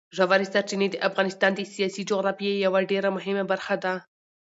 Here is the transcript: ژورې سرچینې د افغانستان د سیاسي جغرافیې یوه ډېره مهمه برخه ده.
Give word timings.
ژورې 0.17 0.45
سرچینې 0.53 0.87
د 0.91 0.95
افغانستان 1.09 1.51
د 1.55 1.61
سیاسي 1.73 2.03
جغرافیې 2.09 2.53
یوه 2.65 2.79
ډېره 2.91 3.09
مهمه 3.15 3.43
برخه 3.51 3.75
ده. 3.83 3.93